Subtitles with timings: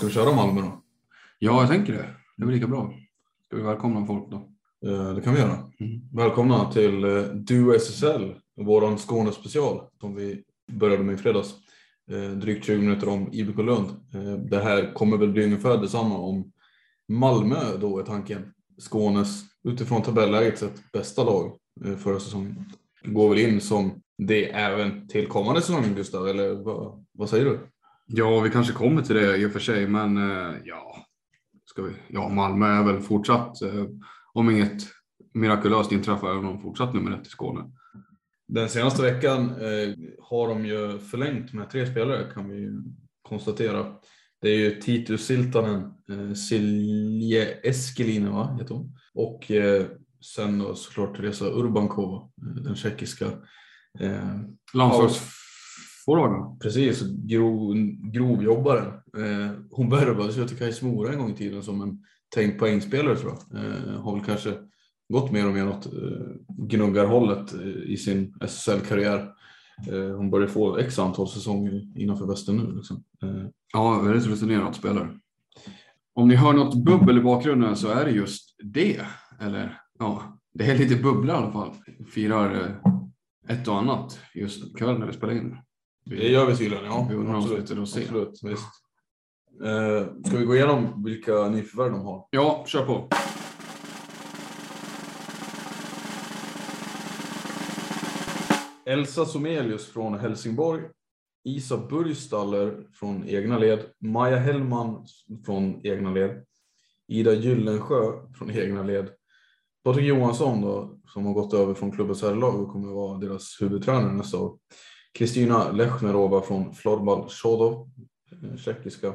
[0.00, 0.79] Ska vi köra Malmö då?
[1.42, 2.08] Ja, jag tänker det.
[2.36, 2.94] Det blir lika bra.
[3.46, 4.36] Ska vi välkomna folk då?
[4.90, 5.58] Eh, Det kan vi göra.
[6.12, 10.42] Välkomna till eh, Du SSL, våran Skåne-special som vi
[10.72, 11.54] började med i fredags.
[12.10, 13.86] Eh, Drygt 20 minuter om IBK Lund.
[14.50, 16.52] Det här kommer väl bli ungefär detsamma om
[17.08, 18.52] Malmö då är tanken.
[18.78, 21.58] Skånes utifrån tabelläget sett bästa lag
[21.98, 22.64] förra säsongen.
[23.04, 27.58] Går väl in som det även till kommande säsong Gustav, eller vad, vad säger du?
[28.06, 30.16] Ja, vi kanske kommer till det i och för sig, men
[30.64, 30.96] ja,
[31.70, 31.92] ska vi?
[32.08, 33.84] ja, Malmö är väl fortsatt, eh,
[34.32, 34.82] om inget
[35.34, 37.70] mirakulöst inträffar, är de fortsatt nummer ett i Skåne.
[38.48, 42.82] Den senaste veckan eh, har de ju förlängt med tre spelare kan vi ju
[43.22, 43.94] konstatera.
[44.40, 48.96] Det är ju Titus Siltanen, eh, Silje Eskelinen va, heter hon.
[49.14, 49.86] Och eh,
[50.36, 53.26] sen då såklart Teresa Urbankova, eh, den tjeckiska.
[54.00, 54.40] Eh,
[56.06, 56.58] Landslagsforwarden.
[56.58, 57.74] precis, grov,
[58.12, 58.86] grovjobbaren.
[58.86, 63.16] Eh, hon värvades ju till Kais Mora en gång i tiden som en tänkt poängspelare
[63.16, 63.64] tror jag.
[63.64, 64.54] Eh, har väl kanske
[65.12, 65.92] gått mer och mer åt eh,
[66.48, 69.32] gnuggarhållet eh, i sin SSL-karriär.
[69.88, 72.76] Eh, hon börjar få x antal säsonger innanför västen nu.
[72.76, 73.04] Liksom.
[73.22, 75.08] Eh, Ja, väldigt rutinerad spelare.
[76.14, 79.00] Om ni hör något bubbel i bakgrunden så är det just det.
[79.40, 81.74] Eller ja, det är lite bubbla i alla fall.
[82.14, 85.56] Firar eh, ett och annat just kväll när vi spelar in
[86.04, 87.06] det gör vi tydligen, ja.
[87.10, 88.68] Vi Absolut, absolut, visst.
[89.64, 92.28] Eh, ska vi gå igenom vilka nyförvärv de har?
[92.30, 93.08] Ja, kör på.
[98.86, 100.82] Elsa Somelius från Helsingborg,
[101.44, 105.06] Isa Burgstaller från egna led, Maja Hellman
[105.46, 106.44] från egna led,
[107.08, 109.10] Ida Gyllensjö från egna led,
[109.84, 113.56] Patrik Johansson då, som har gått över från klubbens herrlag och kommer att vara deras
[113.60, 114.58] huvudtränare nästa år.
[115.12, 117.90] Kristina Lechnerova från Florbal Chodov,
[118.32, 119.14] eh, tjeckiska.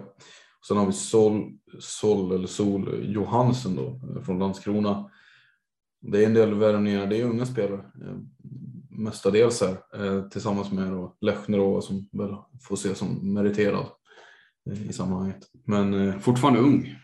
[0.67, 5.11] Sen har vi Sol, Sol, eller Sol Johansen då, eh, från Landskrona.
[6.01, 8.17] Det är en del värvningar, det är unga spelare eh,
[8.89, 13.85] mestadels här tillsammans med då Lechnerova som väl får ses som meriterad
[14.89, 15.39] i sammanhanget.
[15.65, 16.95] Men fortfarande ung.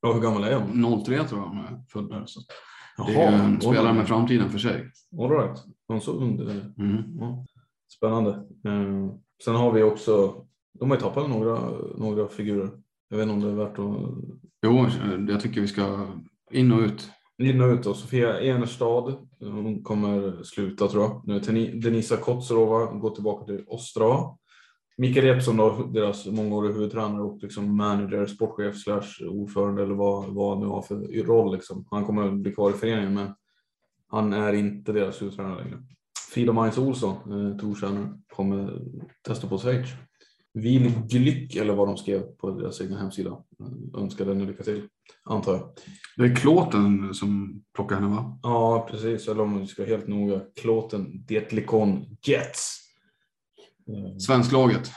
[0.00, 1.04] Ja, hur gammal är hon?
[1.04, 2.26] 03 tror jag hon är född där.
[2.26, 2.40] Så
[3.06, 4.90] det är en spelare med framtiden för sig.
[5.18, 5.58] All right.
[5.88, 6.40] Hon så ung.
[6.78, 7.18] Mm.
[7.20, 7.44] Ja.
[7.88, 8.30] Spännande.
[8.64, 9.10] Eh,
[9.44, 10.44] sen har vi också,
[10.78, 12.70] de har ju tappat några, några figurer.
[13.08, 14.24] Jag vet inte om det är värt att...
[14.66, 14.86] Jo,
[15.28, 16.06] jag tycker vi ska
[16.50, 17.10] in och ut.
[17.42, 17.94] In och ut då.
[17.94, 21.42] Sofia Enerstad, hon kommer sluta tror jag.
[21.82, 24.36] Denisa Kotsarova går tillbaka till Ostrava.
[24.96, 30.50] Mikael Jeppsson då, deras mångåriga huvudtränare och liksom manager, sportchef slash ordförande eller vad, vad
[30.50, 31.54] han nu har för roll.
[31.54, 31.86] Liksom.
[31.90, 33.34] Han kommer bli kvar i föreningen men
[34.08, 35.78] han är inte deras huvudtränare längre.
[36.28, 38.82] Frida Mainz Olsson, eh, trotjänare, kommer
[39.22, 39.88] testa på Schweiz.
[40.54, 43.30] Vil Glück eller vad de skrev på deras egna hemsida.
[43.30, 44.88] Eh, önskar henne lycka till,
[45.24, 45.70] antar jag.
[46.16, 48.38] Det är Klåten som plockar henne va?
[48.42, 49.28] Ja, precis.
[49.28, 50.40] Eller om vi ska helt noga.
[50.60, 52.78] Klåten Detlikon Jets.
[53.88, 54.20] Mm.
[54.20, 54.90] Svensklaget.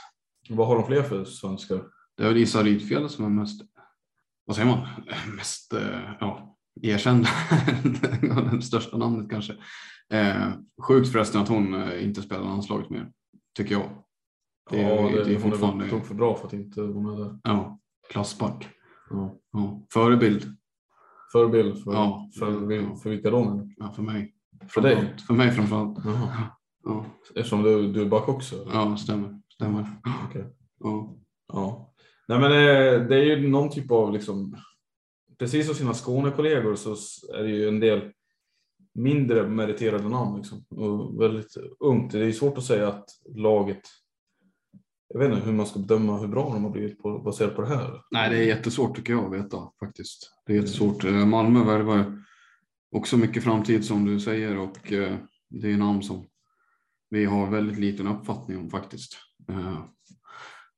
[0.48, 1.82] Vad har de fler för svenskar?
[2.16, 3.62] Det är väl Isa Rydfjäll som är mest,
[4.44, 4.88] vad säger man,
[5.36, 6.51] mest eh, ja,
[6.82, 7.26] erkänd.
[8.52, 9.52] det största namnet kanske.
[10.12, 10.48] Eh,
[10.82, 13.10] sjukt förresten att hon eh, inte spelar landslaget mer,
[13.56, 13.88] tycker jag.
[14.70, 15.88] Det, ja, det, det är fortfarande...
[15.90, 17.38] Hon är för bra för att inte vara med där.
[17.42, 17.78] Ja,
[18.12, 18.68] klassback.
[19.10, 19.38] Ja.
[19.52, 19.86] Ja.
[19.92, 20.56] Förebild.
[21.32, 22.30] Förebild för, ja.
[22.38, 23.68] för, för, vilka då?
[23.76, 24.34] Ja, för mig.
[24.68, 25.16] För dig?
[25.26, 25.98] För mig framförallt.
[26.84, 27.04] Ja.
[27.34, 28.56] Eftersom du, du är back också?
[28.72, 29.40] Ja, stämmer.
[29.54, 29.86] stämmer.
[30.28, 30.44] Okay.
[30.78, 31.16] Ja.
[31.52, 31.94] ja.
[32.28, 34.56] Nej, men det, det är ju någon typ av, liksom,
[35.38, 36.96] precis som sina Skånekollegor så
[37.34, 38.12] är det ju en del
[38.94, 42.12] mindre meriterade namn liksom, och väldigt ungt.
[42.12, 43.04] Det är svårt att säga att
[43.36, 43.82] laget
[45.12, 47.62] jag vet inte hur man ska bedöma hur bra de har blivit på, baserat på
[47.62, 48.00] det här.
[48.10, 50.32] Nej, det är jättesvårt tycker jag att veta faktiskt.
[50.46, 51.04] Det är jättesvårt.
[51.04, 52.22] Eh, Malmö värvar
[52.90, 55.16] också mycket framtid som du säger och eh,
[55.50, 56.26] det är namn som
[57.10, 59.16] vi har väldigt liten uppfattning om faktiskt.
[59.48, 59.84] Eh,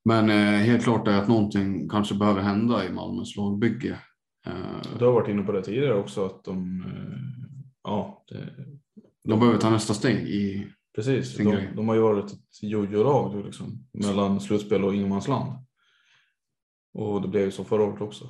[0.04, 0.28] men
[0.60, 3.98] helt klart är att någonting kanske behöver hända i Malmös lagbygge.
[4.46, 6.84] Eh, du har varit inne på det tidigare också att de,
[7.82, 8.48] ja, det,
[9.24, 13.86] de behöver ta nästa steg i Precis, de, de, har ju varit ett jojo-lag liksom,
[13.92, 15.52] mellan slutspel och ingenmansland.
[16.94, 18.24] Och det blev ju så förra året också.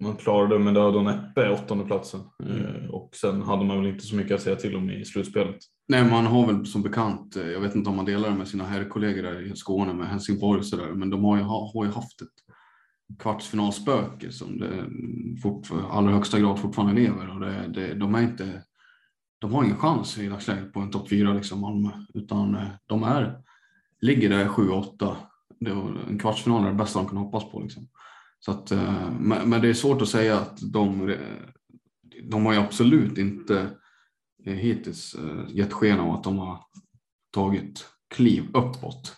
[0.00, 2.90] Man klarade med död och näppe åttondeplatsen mm.
[2.90, 5.56] och sen hade man väl inte så mycket att säga till om i slutspelet.
[5.88, 8.48] Nej, man har väl som bekant, eh, jag vet inte om man delar det med
[8.48, 12.22] sina herrkollegor i Skåne med Helsingborg och sådär, men de har ju, har ju haft
[12.22, 12.28] ett
[13.18, 18.22] kvartsfinalspöke som det mm, fort, allra högsta grad fortfarande lever och det, det, de är
[18.22, 18.62] inte,
[19.38, 23.02] de har ingen chans i dagsläget på en topp fyra liksom Malmö, utan eh, de
[23.02, 23.42] är,
[24.00, 25.16] ligger där 7-8.
[26.08, 27.88] En kvartsfinal är det bästa de kan hoppas på liksom.
[28.40, 31.16] Så att, eh, men, men det är svårt att säga att de, eh,
[32.22, 33.70] de har ju absolut inte
[34.44, 35.16] hittills
[35.48, 36.58] gett sken av att de har
[37.30, 39.17] tagit kliv uppåt.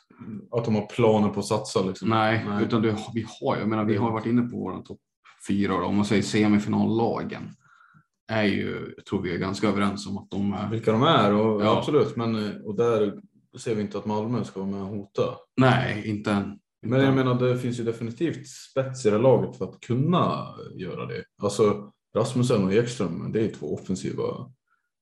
[0.51, 1.83] Att de har planer på att satsa?
[1.83, 2.09] Liksom.
[2.09, 2.65] Nej, Nej.
[2.65, 5.01] utan det, vi har, jag menar, vi har varit inne på våra topp
[5.49, 5.79] fyra.
[5.79, 5.85] Då.
[5.85, 7.43] Om man säger semifinallagen
[8.29, 10.71] är ju, jag tror vi är ganska överens om att de är.
[10.71, 11.79] Vilka de är, och, ja.
[11.79, 12.17] absolut.
[12.17, 13.21] Men, eh, och där
[13.59, 15.23] ser vi inte att Malmö ska vara med och hota.
[15.57, 16.59] Nej, inte än.
[16.83, 21.07] Men jag menar, det finns ju definitivt spets i det laget för att kunna göra
[21.07, 21.25] det.
[21.43, 24.23] Alltså Rasmussen och Ekström, det är två offensiva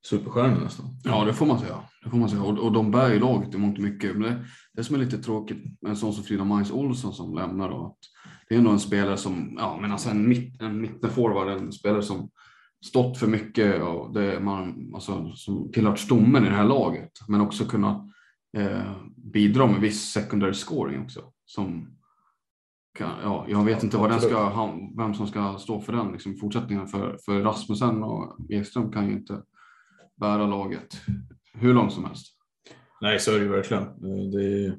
[0.06, 0.86] superstjärnor nästan.
[1.04, 1.80] Ja, det får man säga.
[2.04, 2.42] Det får man säga.
[2.42, 4.16] Och, och de bär ju laget i mångt och mycket.
[4.16, 4.44] Men det,
[4.78, 7.86] det som är lite tråkigt med en sån som Frida Majs Olsson som lämnar då,
[7.86, 7.98] att
[8.48, 12.02] det är ändå en spelare som, ja men alltså en, mitt, en mittenforward, en spelare
[12.02, 12.30] som
[12.86, 17.40] stått för mycket och det man, alltså, som tillhört stommen i det här laget, men
[17.40, 18.10] också kunna
[18.56, 21.32] eh, bidra med viss secondary scoring också.
[21.44, 21.96] Som
[22.98, 26.36] kan, ja, jag vet inte vad den ska, vem som ska stå för den liksom,
[26.36, 29.42] fortsättningen för, för Rasmussen och Ekström kan ju inte
[30.20, 31.00] bära laget
[31.52, 32.37] hur långt som helst.
[33.00, 33.84] Nej, så är det ju verkligen.
[34.30, 34.76] Det,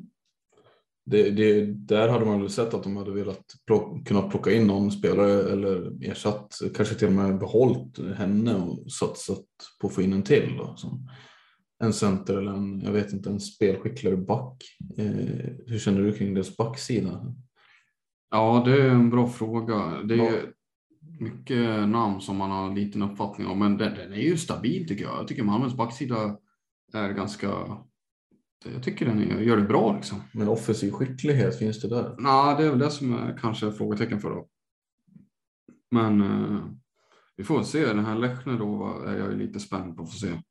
[1.05, 4.67] det, det, där hade man väl sett att de hade velat plocka, kunna plocka in
[4.67, 9.45] någon spelare eller ersatt, kanske till och med behållit henne och satsat
[9.81, 10.57] på att få in en till.
[10.57, 11.09] Då, som
[11.83, 14.63] en center eller en, jag vet inte, en spelskickligare back.
[14.97, 17.35] Eh, hur känner du kring deras backsida?
[18.31, 20.01] Ja, det är en bra fråga.
[20.03, 20.53] Det är,
[21.19, 24.87] mycket namn som man har en liten uppfattning om, men den, den är ju stabil
[24.87, 25.17] tycker jag.
[25.17, 26.37] Jag tycker Malmös backsida
[26.93, 27.47] är ganska
[28.65, 30.21] jag tycker den gör det bra liksom.
[30.33, 32.15] Men offensiv skicklighet, finns det där?
[32.17, 34.47] Nej, det är väl det som är kanske frågetecken för då.
[35.91, 36.65] Men eh,
[37.37, 37.85] vi får se.
[37.85, 40.41] Den här Lechner då är jag lite spänd på att få se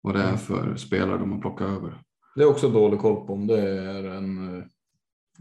[0.00, 2.02] vad det är för spelare de har plockat över.
[2.36, 4.64] Det är också dålig koll på om det är en, eh,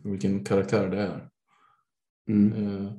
[0.04, 1.30] vilken karaktär det är.
[2.30, 2.54] Mm.
[2.54, 2.92] Eh,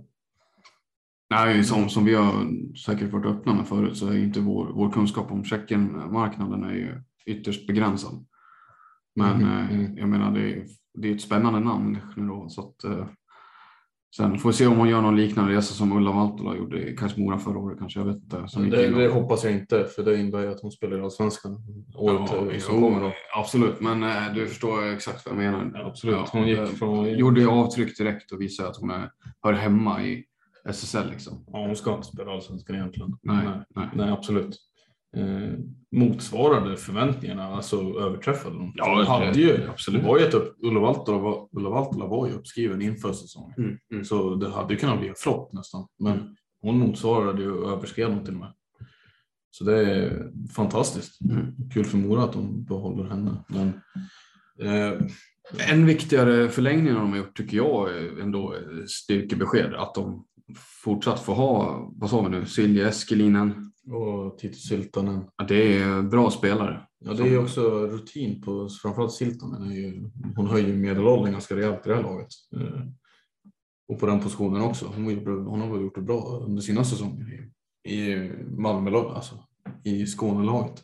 [1.31, 4.91] Nej, som, som vi har säkert varit öppna med förut så är inte vår, vår
[4.91, 8.27] kunskap om Tjeckien-marknaden är ju ytterst begränsad.
[9.21, 9.97] Men mm.
[9.97, 13.07] jag menar, det är, det är ett spännande namn nu då, så att eh,
[14.17, 16.97] Sen får vi se om hon gör någon liknande resa som Ulla Valtola gjorde i
[16.97, 18.47] Karlsmora förra året kanske, jag vet inte.
[18.59, 21.63] Det, det hoppas jag inte, för det innebär ju att hon spelar i Allsvenskan
[21.95, 23.01] året Ja, eh, som jo, kommer.
[23.01, 23.13] Då.
[23.37, 25.71] Absolut, men du förstår exakt vad jag menar.
[25.75, 26.29] Ja, absolut.
[26.29, 29.11] Hon gick från- Gjorde avtryck direkt och visade att hon är,
[29.43, 30.25] hör hemma i
[30.69, 31.45] SSL liksom.
[31.47, 33.19] Ja, hon ska inte spela Allsvenskan egentligen.
[33.23, 33.65] Nej, nej.
[33.75, 33.89] nej.
[33.95, 34.57] nej absolut.
[35.17, 35.53] Eh,
[35.93, 38.73] motsvarade förväntningarna, alltså överträffade dem.
[38.77, 40.03] Ja, det- hade ju, absolut.
[40.05, 43.55] Var ju ett upp, Ulla, Valtola var, Ulla Valtola var ju uppskriven inför säsongen.
[43.59, 44.05] Mm, mm.
[44.05, 45.87] Så det hade kunnat bli en flopp nästan.
[45.99, 48.53] Men hon motsvarade ju och överskred dem till och med.
[49.51, 51.21] Så det är fantastiskt.
[51.31, 51.47] Mm.
[51.75, 53.45] Kul för Mora att de behåller henne.
[53.49, 53.69] Men,
[54.63, 55.01] eh,
[55.71, 58.55] En viktigare förlängning de har gjort tycker jag är ändå
[58.89, 59.75] styrkebesked.
[59.75, 60.25] Att de
[60.85, 63.70] fortsatt får ha, vad sa vi nu, Silja Eskelinen.
[63.91, 65.25] Och Titti Syltanen.
[65.37, 66.87] Ja, det är bra spelare.
[66.99, 69.71] Ja, det är också rutin på framförallt Siltanen.
[69.71, 72.29] Är ju, hon höjer medelåldern ganska rejält i det här laget.
[72.57, 72.83] Eh,
[73.89, 74.87] och på den positionen också.
[74.95, 77.51] Hon, har gjort- hon har väl gjort det bra under sina säsonger
[77.85, 79.35] i, i Malmö, alltså
[79.85, 80.83] i Skånelaget.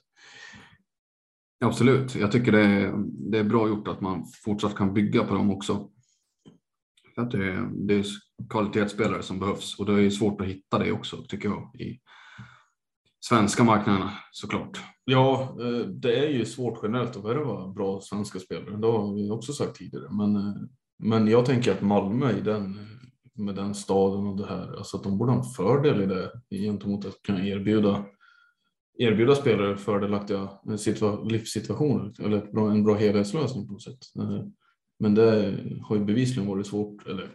[1.64, 2.94] Absolut, jag tycker det är,
[3.30, 5.90] det är bra gjort att man fortsatt kan bygga på dem också.
[7.16, 8.04] Att det, är- det är
[8.50, 12.00] kvalitetsspelare som behövs och det är svårt att hitta det också tycker jag i
[13.20, 14.80] svenska marknaderna såklart.
[15.04, 18.76] Ja, eh, det är ju svårt generellt att värva bra svenska spelare.
[18.76, 20.08] Det har vi också sagt tidigare.
[20.11, 20.54] Men, eh,
[20.99, 22.78] men jag tänker att Malmö i den,
[23.35, 26.30] med den staden och det här, alltså att de borde ha en fördel i det
[26.50, 28.04] gentemot att kunna erbjuda,
[28.99, 33.99] erbjuda spelare fördelaktiga eh, livssituationer eller en bra helhetslösning på något sätt.
[34.99, 37.30] Men det har ju bevisligen varit svårt, eller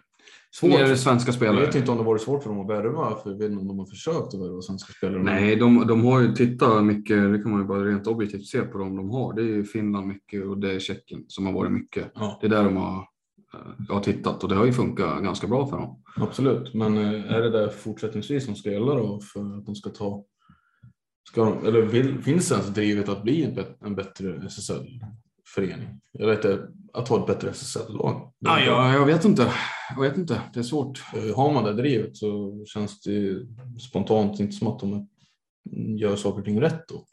[0.52, 0.72] svårt.
[0.72, 1.66] Det svenska Jag spelare?
[1.66, 3.68] vet inte om det varit svårt för dem att värva, för jag vet inte om
[3.68, 5.24] de har försökt att värva svenska spelare.
[5.24, 8.62] Nej, de, de har ju tittat mycket, det kan man ju bara rent objektivt se
[8.62, 9.34] på dem de har.
[9.34, 12.12] Det är ju Finland mycket och det är Tjeckien som har varit mycket.
[12.16, 12.38] Ja.
[12.42, 13.08] Det är där de har,
[13.54, 16.04] eh, har tittat och det har ju funkat ganska bra för dem.
[16.16, 19.90] Absolut, men eh, är det där fortsättningsvis som ska gälla då för att de ska
[19.90, 20.26] ta
[21.24, 26.02] Ska de, eller vill, finns det ens drivet att bli en, bet, en bättre SSL-förening?
[26.20, 26.46] Eller att,
[26.94, 28.32] att ha ett bättre SSL-lag?
[28.40, 29.54] Ja, jag, jag vet inte.
[29.96, 30.42] Jag vet inte.
[30.54, 31.04] Det är svårt.
[31.16, 33.48] Eh, Har man det drivet så känns det ju
[33.90, 35.08] spontant inte som att de
[35.98, 37.06] gör saker och ting rätt då.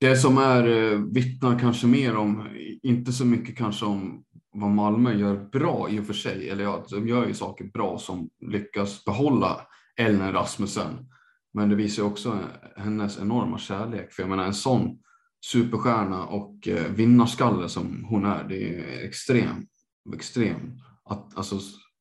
[0.00, 2.48] Det som är eh, vittnar kanske mer om,
[2.82, 6.84] inte så mycket kanske om vad Malmö gör bra i och för sig, eller ja,
[6.90, 9.60] de gör ju saker bra som lyckas behålla
[9.96, 11.08] Ellen Rasmussen.
[11.54, 12.38] Men det visar också
[12.76, 14.98] hennes enorma kärlek, för jag menar en sån
[15.40, 19.66] superstjärna och eh, vinnarskalle som hon är, det är extrem,
[20.14, 20.78] extrem.
[21.04, 21.58] Att, alltså,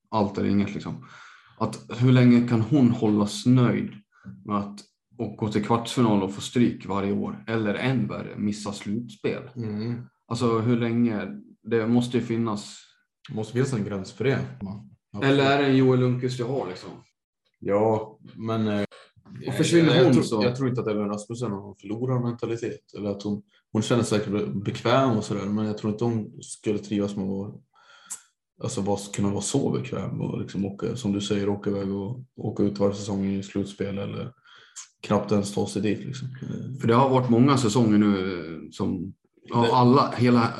[0.09, 1.05] allt är inget liksom.
[1.57, 3.91] Att hur länge kan hon hållas nöjd
[4.45, 4.79] med att
[5.17, 7.43] och gå till kvartsfinal och få stryk varje år.
[7.47, 9.49] Eller än värre, missa slutspel.
[10.27, 11.27] Alltså hur länge?
[11.63, 12.77] Det måste ju finnas.
[13.29, 14.39] Det måste finnas en gräns för det.
[15.23, 16.89] Eller är det en Joel Lundqvist jag har liksom?
[17.59, 18.67] Ja, men...
[18.67, 18.85] eh,
[19.47, 22.93] Och försvinner jag, hon tror, så- Jag tror inte att Ellen Rasmussen har någon förlorarmentalitet.
[22.97, 23.41] Eller att hon,
[23.71, 25.45] hon känner sig säkert bekväm och sådär.
[25.45, 27.55] Men jag tror inte hon skulle trivas med att
[28.63, 32.19] alltså, vara, kunna vara så bekväm och liksom åka, som du säger, åka iväg och
[32.37, 34.31] åka ut varje säsong i slutspel eller
[35.01, 35.99] knappt ens ta sig dit.
[36.05, 36.27] Liksom.
[36.41, 40.53] Eh, För det har varit många säsonger nu eh, som ja, alla, hela,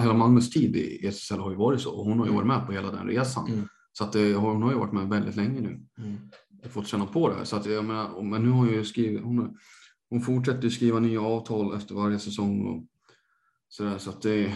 [0.00, 2.66] hela Malmös tid i SSL har ju varit så och hon har ju varit med
[2.66, 3.46] på hela den resan.
[3.52, 3.68] Mm.
[3.92, 5.80] Så att det, hon har ju varit med väldigt länge nu.
[5.98, 6.18] Mm
[6.70, 7.44] fått känna på det här.
[7.44, 9.56] Så att jag menar, men nu har hon ju skrivit, hon,
[10.10, 12.86] hon fortsätter ju skriva nya avtal efter varje säsong och
[13.68, 13.98] sådär.
[13.98, 14.52] Så att det,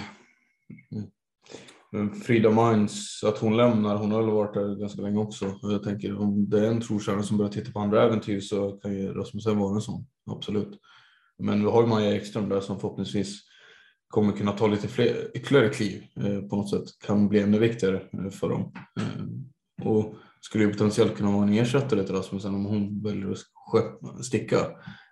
[1.93, 5.59] Men Frida Mainz, att hon lämnar, hon har väl varit där ganska länge också.
[5.63, 8.95] Jag tänker om det är en trotjänare som börjar titta på andra äventyr så kan
[8.95, 10.81] ju Rasmussen vara en sån, absolut.
[11.39, 13.41] Men vi har ju Maja Ekström där som förhoppningsvis
[14.09, 16.85] kommer kunna ta lite fler, ytterligare kliv eh, på något sätt.
[17.07, 18.73] Kan bli ännu viktigare eh, för dem.
[19.01, 24.25] Eh, och skulle ju potentiellt kunna vara en ersättare till Rasmussen om hon väljer att
[24.25, 24.57] sticka.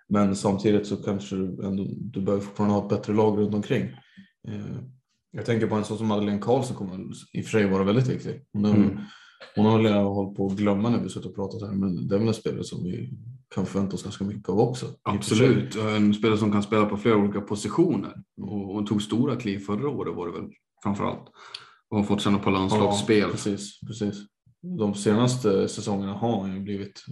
[0.09, 3.83] Men samtidigt så kanske du ändå, du behöver fortfarande ha ett bättre lag runt omkring.
[4.47, 4.77] Eh,
[5.31, 6.95] jag tänker på en sån som Madeleine Karlsson kommer
[7.33, 8.41] i och för sig vara väldigt viktig.
[8.53, 8.97] Hon, Mm.
[9.55, 12.15] hon har väl hållit på att glömma när vi suttit och pratat här, men det
[12.15, 13.09] är väl en spelare som vi
[13.55, 14.85] kan förvänta oss ganska mycket av också.
[15.03, 18.13] absolut, en spelare som kan spela på flera olika positioner.
[18.41, 20.49] Och hon tog stora kliv förra året var det väl
[20.83, 21.27] framförallt.
[21.89, 23.19] Och har fått känna på landslagsspel.
[23.19, 24.15] Ja, precis, precis.
[24.77, 27.05] De senaste säsongerna har han ju blivit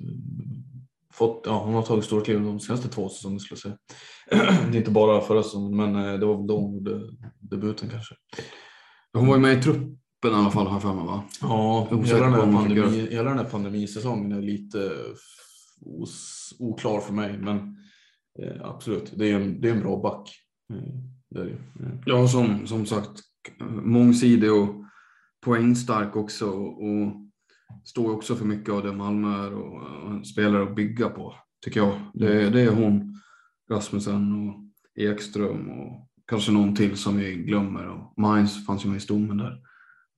[1.13, 3.77] fått, ja, hon har tagit stora kliv de senaste två säsongerna skulle jag säga.
[4.72, 7.01] Det är inte bara förra säsongen, men eh, det var väl då hon gjorde
[7.39, 8.15] debuten kanske.
[9.13, 11.24] Hon var ju med i truppen i alla fall har jag för mig va?
[11.41, 14.91] Ja, hela den, här pandemi, hela den här pandemisäsongen är lite
[15.86, 17.57] os, oklar för mig, men
[18.39, 20.29] eh, absolut, det är en, det är en bra back.
[20.74, 20.93] Eh,
[21.29, 21.51] det är det.
[21.51, 23.24] Eh, Ja, som, som sagt
[23.83, 24.67] mångsidig och
[25.45, 27.22] poängstark också och
[27.83, 31.35] står också för mycket av det Malmö är och, och spelar att bygga på,
[31.65, 31.99] tycker jag.
[32.13, 33.21] Det, det är hon,
[33.71, 34.55] Rasmussen och
[35.01, 37.87] Ekström och kanske någon till som vi glömmer.
[37.87, 39.59] Och Mainz fanns ju med i stommen där.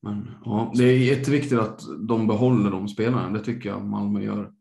[0.01, 3.37] Men ja, det är jätteviktigt att de behåller de spelarna.
[3.37, 4.51] Det tycker jag Malmö gör,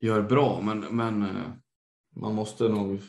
[0.00, 0.60] gör bra.
[0.64, 1.52] Men, men eh,
[2.16, 3.00] Man måste nog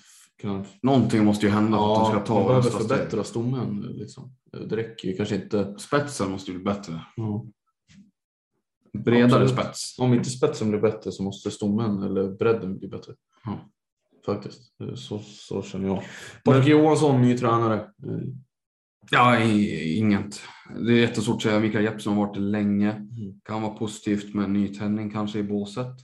[0.42, 2.88] kunna någonting måste ju hända för att de ska man ta behöver nästa steg.
[2.88, 3.82] förbättra stommen.
[3.82, 4.36] Liksom.
[4.70, 5.76] Det räcker ju kanske inte.
[5.80, 7.02] Spetsen måste ju bli bättre.
[7.16, 7.46] Ja.
[9.04, 9.50] Bredare Absolut.
[9.50, 10.00] spets.
[10.00, 13.14] Om inte spetsen blir bättre så måste stommen eller bredden bli bättre.
[13.46, 13.60] Ja.
[14.26, 14.62] Faktiskt,
[14.96, 16.04] så, så känner jag.
[16.44, 17.76] Patrik Johansson, ny tränare.
[17.76, 18.28] Eh,
[19.12, 20.42] Ja, inget.
[20.80, 21.60] Det är jättesvårt att säga.
[21.60, 22.92] Mikael Jeppsson har varit det länge.
[22.92, 23.40] Mm.
[23.46, 25.96] Kan vara positivt med en ny tändning kanske i båset.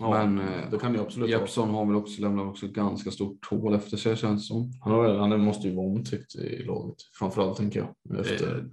[0.00, 1.30] Ja, Men eh, det kan det absolut.
[1.30, 4.72] Jeppsson har väl också lämnat också ett ganska stort hål efter sig känns som.
[4.80, 6.96] Han, har, han måste ju vara omtyckt i laget.
[7.18, 8.20] Framförallt tänker jag.
[8.20, 8.64] Efter,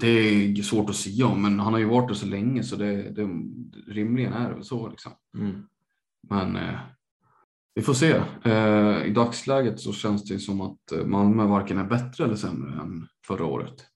[0.00, 2.62] Det, det är svårt att säga om, men han har ju varit där så länge
[2.62, 3.28] så det, det
[3.92, 5.12] rimligen är det väl så liksom.
[5.38, 5.62] mm.
[6.28, 6.78] Men eh,
[7.74, 8.20] vi får se.
[8.44, 12.80] Eh, I dagsläget så känns det som att eh, Malmö varken är bättre eller sämre
[12.80, 13.86] än förra året.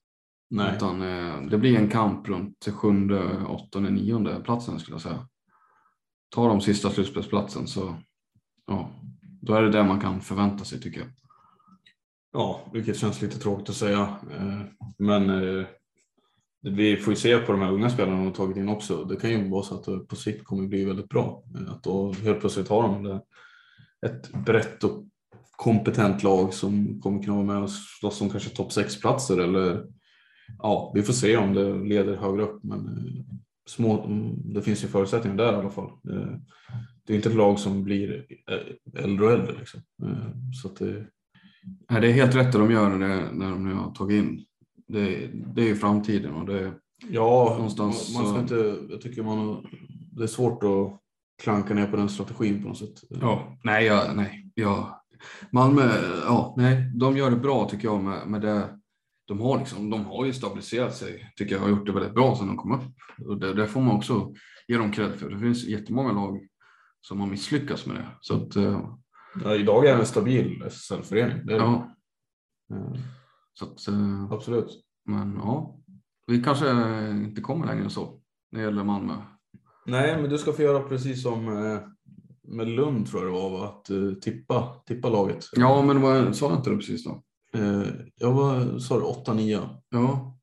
[0.49, 0.75] Nej.
[0.75, 5.27] Utan eh, det blir en kamp runt sjunde, åttonde, nionde platsen skulle jag säga.
[6.35, 7.95] Tar de sista slutspelsplatsen så
[8.67, 8.89] ja,
[9.41, 11.09] då är det det man kan förvänta sig tycker jag.
[12.33, 14.01] Ja, vilket känns lite tråkigt att säga.
[14.31, 14.61] Eh,
[14.97, 15.65] men eh,
[16.61, 19.03] vi får ju se på de här unga spelarna de har tagit in också.
[19.03, 21.43] Det kan ju vara så att det på sikt kommer bli väldigt bra.
[21.55, 23.21] Eh, att då helt plötsligt har de
[24.05, 25.05] ett brett och
[25.51, 29.85] kompetent lag som kommer kunna vara med och slåss om kanske topp 6-platser eller
[30.57, 32.63] ja, vi får se om det leder högre upp.
[32.63, 32.89] Men
[33.67, 35.85] små, mm, det finns ju förutsättningar där i alla fall.
[36.09, 36.37] Eh,
[37.07, 39.53] Det är inte ett lag som blir eh, äldre och äldre.
[39.59, 39.79] Liksom.
[40.03, 40.27] Eh,
[40.61, 41.05] Så det,
[41.89, 44.23] Nej, det är helt rätt det de gör när, det, när de nu har tagit
[44.23, 44.45] in.
[44.87, 46.73] Det, det är ju framtiden och det,
[47.09, 49.65] Ja, Någonstans man, man ska så- inte, jag tycker man,
[50.11, 50.99] det är svårt att
[51.43, 53.01] klanka ner på den strategin på något sätt.
[53.09, 55.01] Ja, nej, ja, nej, ja.
[55.51, 55.81] Malmö,
[56.25, 58.79] ja, nej, de gör det bra tycker jag med, med det.
[59.27, 62.35] De har, liksom, de har ju stabiliserat sig, tycker jag, och gjort det väldigt bra
[62.35, 63.27] sedan de kom upp.
[63.27, 64.33] Och det, det får man också
[64.67, 65.29] ge dem cred för.
[65.29, 66.47] Det finns jättemånga lag
[67.01, 68.07] som har misslyckats med det.
[68.21, 68.89] Så att, eh,
[69.43, 71.41] Ja, idag är det en stabil SSL-förening.
[71.47, 71.95] Ja,
[72.71, 72.99] Eh,
[73.53, 74.81] så att, eh, Absolut.
[75.05, 75.79] men ja,
[76.27, 76.69] vi kanske
[77.09, 79.13] inte kommer längre än så när det gäller Malmö.
[79.85, 81.45] Nej, men du ska få göra precis som
[82.47, 83.67] med Lund tror jag det var, va?
[83.67, 85.45] att tippa, tippa laget.
[85.55, 87.23] Ja, men vad, sa jag inte det precis då?
[87.55, 89.69] Eh, Jag var, sa du 8-9?
[89.89, 90.37] Ja.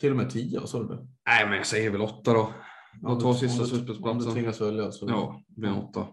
[0.00, 1.06] Till och med 10, sa du det?
[1.26, 2.54] Nej, men jag säger väl åtta då.
[3.02, 4.32] De två Om sista du- Om du slutspelsplatsen.
[4.32, 5.06] tvingas välja så.
[5.08, 6.06] Ja, det blir en åtta.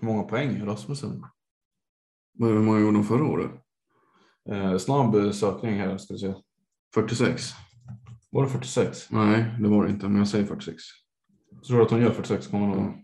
[0.00, 1.24] Hur många poäng är Rasmussen?
[2.38, 3.50] Hur många gjorde de förra året?
[4.50, 6.34] Eh, snabb sökning här ska vi se.
[6.94, 7.42] 46?
[8.30, 9.10] Var det 46?
[9.10, 10.82] Nej, det var det inte, men jag säger 46.
[11.66, 12.82] Tror du att hon gör 46 kommande år?
[12.82, 12.94] Mm.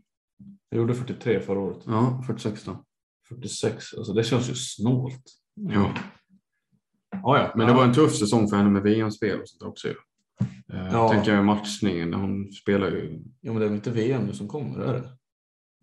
[0.68, 1.82] Jag gjorde 43 förra året.
[1.86, 2.84] Ja, 46 då.
[3.28, 5.22] 46, alltså det känns ju snålt.
[5.54, 5.94] Ja.
[7.22, 7.52] Ja, ja.
[7.54, 9.94] Men det var en tuff säsong för henne med VM-spel och sånt också ju.
[10.72, 11.08] Eh, Ja.
[11.12, 13.22] Tänker jag matchningen, hon spelar ju...
[13.40, 15.08] Ja, men det är väl inte VM nu som kommer, är det?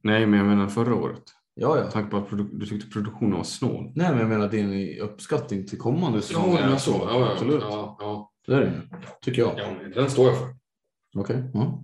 [0.03, 1.23] Nej, men jag menar förra året.
[1.53, 1.91] Ja, ja.
[1.91, 3.91] Tanke på att du tyckte produktionen var snål.
[3.95, 6.43] Nej, men jag menar din uppskattning till kommande säsong.
[6.57, 6.69] är
[7.31, 7.61] Absolut.
[7.61, 8.31] Ja, ja.
[8.47, 8.81] Det är det
[9.21, 9.53] tycker jag.
[9.57, 10.47] ja den står jag för.
[11.17, 11.43] Okej.
[11.53, 11.83] Ja.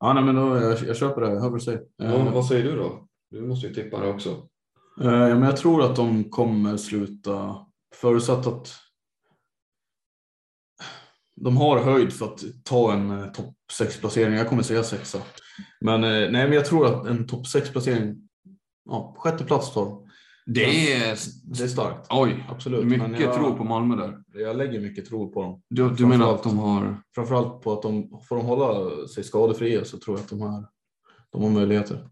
[0.00, 1.28] ja, nej, men då, jag, jag köper det.
[1.28, 1.82] Jag hör vad du säger.
[2.02, 3.08] Eh, vad säger du då?
[3.30, 4.48] Du måste ju tippa det också.
[5.00, 7.56] Eh, men jag tror att de kommer sluta
[7.94, 8.74] förutsatt att
[11.36, 14.34] de har höjd för att ta en eh, topp 6 placering.
[14.34, 15.18] Jag kommer säga sexa.
[15.80, 18.28] Men eh, nej, men jag tror att en topp 6 placering,
[18.84, 20.04] ja, sjätte plats tar de.
[20.46, 21.18] Det är...
[21.42, 22.06] Det är starkt.
[22.10, 22.84] Oj, Absolut.
[22.84, 24.22] Mycket jag, tro på Malmö där.
[24.34, 25.62] Jag lägger mycket tro på dem.
[25.68, 27.02] Du, du menar att de har...
[27.14, 30.68] Framförallt på att de får de hålla sig skadefria så tror jag att de har,
[31.32, 32.08] de har möjligheter.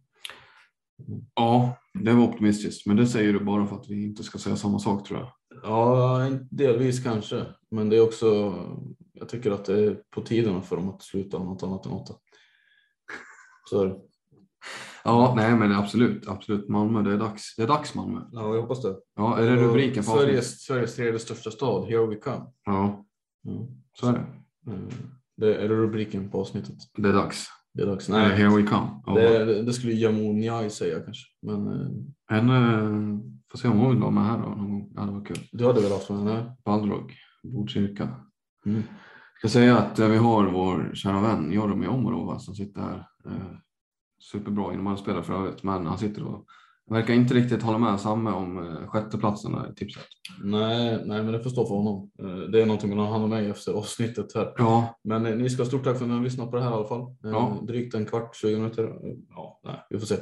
[1.35, 2.87] Ja, det var optimistiskt.
[2.87, 5.33] Men det säger du bara för att vi inte ska säga samma sak tror jag.
[5.63, 7.47] Ja, delvis kanske.
[7.71, 8.55] Men det är också,
[9.13, 12.15] jag tycker att det är på tiden för dem att sluta något annat än åtta.
[13.71, 13.97] Så är det.
[15.05, 16.69] Ja, nej men absolut, absolut.
[16.69, 17.57] Malmö, det är dags.
[17.57, 18.21] Det är dags Malmö.
[18.33, 18.97] Ja, jag hoppas det.
[19.17, 20.11] Ja, är det rubriken på?
[20.11, 22.45] Sveriges, Sveriges tredje största stad, Here We Come.
[22.65, 23.05] Ja,
[23.43, 23.67] Ja.
[24.01, 24.19] så är det.
[24.73, 24.79] Eh,
[25.37, 26.77] Det är det rubriken på avsnittet.
[26.97, 27.47] Det är dags.
[27.77, 28.09] Det är dags.
[28.09, 28.29] Nej.
[28.29, 28.89] Nej, Here we come.
[29.07, 31.27] Och det, det, skulle Jamon Njai säga kanske.
[31.43, 31.89] Men eh,
[32.37, 34.49] Henne får se om hon vill vara med här då.
[34.49, 34.93] någon gång.
[34.95, 35.39] Ja, det var kul.
[35.53, 36.57] du hade väl haft med henne?
[36.65, 38.09] Balrog, Botkyrka.
[38.67, 38.83] Mm.
[39.43, 43.07] Jag ska säga att eh, vi har vår kära vän Joromi Omorova som sitter här.
[43.27, 43.57] Eh,
[44.33, 46.45] superbra inom alla spelare för övrigt, men han sitter och
[46.91, 50.03] verkar inte riktigt hålla med Samme om eh, sjätteplatsen i tipset.
[50.43, 52.11] Nej, nej, men det får stå för honom.
[52.23, 54.53] Eh, Det är någonting han och mig efter avsnittet här.
[54.57, 56.63] Ja, Men eh, ni ska ha stort tack för att ni har lyssnat på det
[56.63, 57.17] här i alla fall.
[57.23, 57.59] Ja.
[57.63, 58.93] Drygt en kvart, 20 minuter.
[59.31, 60.15] Ja, nej, vi får se.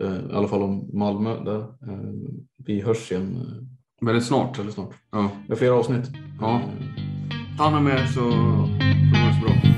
[0.00, 1.66] I alla fall om Malmö där.
[2.66, 3.44] Vi hörs igen
[4.00, 4.58] väldigt snart.
[4.58, 4.94] väldigt snart.
[5.12, 5.30] Ja.
[5.46, 6.10] Det är flera avsnitt.
[6.40, 6.60] Ja.
[7.58, 8.30] Ta hand om er så får
[9.14, 9.77] det vara så bra.